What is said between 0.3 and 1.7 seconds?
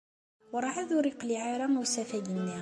Werɛad ur yeqliɛ ara